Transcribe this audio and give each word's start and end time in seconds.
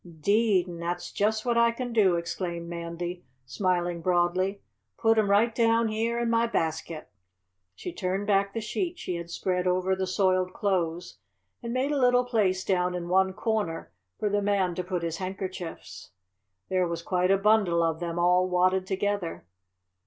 "'Deed 0.03 0.67
an' 0.67 0.79
dat's 0.79 1.11
just 1.11 1.45
what 1.45 1.59
I 1.59 1.69
can 1.69 1.93
do!" 1.93 2.15
exclaimed 2.15 2.67
Mandy, 2.67 3.23
smiling 3.45 4.01
broadly. 4.01 4.63
"Put 4.97 5.19
'em 5.19 5.29
right 5.29 5.53
down 5.53 5.89
yeah 5.89 6.19
in 6.19 6.27
mah 6.31 6.47
basket!" 6.47 7.11
She 7.75 7.93
turned 7.93 8.25
back 8.25 8.51
the 8.55 8.61
sheet 8.61 8.97
she 8.97 9.17
had 9.17 9.29
spread 9.29 9.67
over 9.67 9.95
the 9.95 10.07
soiled 10.07 10.53
clothes 10.53 11.19
and 11.61 11.71
made 11.71 11.91
a 11.91 11.99
little 12.01 12.23
place 12.23 12.63
down 12.63 12.95
in 12.95 13.09
one 13.09 13.33
corner 13.33 13.91
for 14.17 14.27
the 14.27 14.41
Man 14.41 14.73
to 14.73 14.83
put 14.83 15.03
his 15.03 15.17
handkerchiefs. 15.17 16.09
There 16.67 16.87
was 16.87 17.03
quite 17.03 17.29
a 17.29 17.37
bundle 17.37 17.83
of 17.83 17.99
them, 17.99 18.17
all 18.17 18.49
wadded 18.49 18.87
together. 18.87 19.45